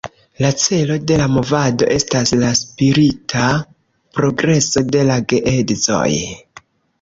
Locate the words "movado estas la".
1.33-2.49